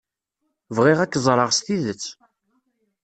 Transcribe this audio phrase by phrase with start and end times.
[0.75, 2.05] Bɣiɣ ad k-ẓreɣ s tidet.